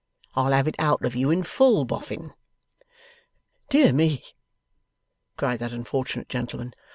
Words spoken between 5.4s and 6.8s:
that unfortunate gentleman.